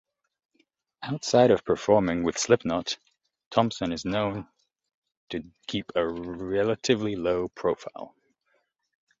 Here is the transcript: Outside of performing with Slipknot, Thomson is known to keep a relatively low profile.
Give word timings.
Outside 1.03 1.51
of 1.51 1.63
performing 1.63 2.23
with 2.23 2.35
Slipknot, 2.35 2.97
Thomson 3.51 3.91
is 3.91 4.03
known 4.03 4.47
to 5.29 5.43
keep 5.67 5.91
a 5.93 6.03
relatively 6.07 7.15
low 7.15 7.49
profile. 7.49 8.15